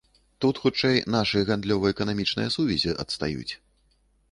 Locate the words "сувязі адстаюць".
2.57-3.49